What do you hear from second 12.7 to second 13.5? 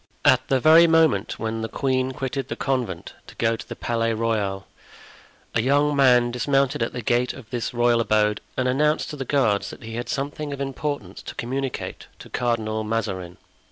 Mazarin.